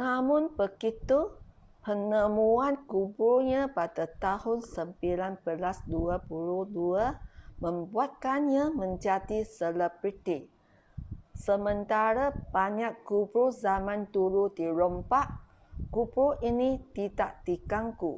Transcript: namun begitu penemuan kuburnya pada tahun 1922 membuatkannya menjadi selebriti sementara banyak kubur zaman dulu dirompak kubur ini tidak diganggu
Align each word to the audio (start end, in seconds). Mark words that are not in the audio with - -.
namun 0.00 0.42
begitu 0.60 1.20
penemuan 1.84 2.74
kuburnya 2.90 3.62
pada 3.78 4.04
tahun 4.24 4.58
1922 4.60 5.56
membuatkannya 7.64 8.64
menjadi 8.82 9.38
selebriti 9.56 10.38
sementara 11.46 12.24
banyak 12.56 12.92
kubur 13.08 13.48
zaman 13.64 14.00
dulu 14.16 14.44
dirompak 14.58 15.26
kubur 15.94 16.30
ini 16.50 16.70
tidak 16.96 17.30
diganggu 17.48 18.14